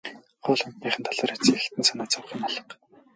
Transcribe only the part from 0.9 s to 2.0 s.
нь талаар эцэг эхэд нь